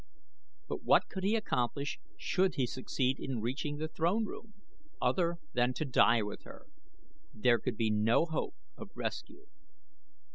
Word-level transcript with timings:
But 0.67 0.81
what 0.81 1.09
could 1.09 1.23
he 1.23 1.35
accomplish 1.35 1.99
should 2.17 2.55
he 2.55 2.65
succeed 2.65 3.19
in 3.19 3.39
reaching 3.39 3.77
the 3.77 3.87
throne 3.87 4.25
room, 4.25 4.55
other 4.99 5.37
than 5.53 5.73
to 5.75 5.85
die 5.85 6.23
with 6.23 6.41
her? 6.41 6.65
There 7.35 7.59
could 7.59 7.77
be 7.77 7.91
no 7.91 8.25
hope 8.25 8.55
of 8.75 8.89
rescue. 8.95 9.45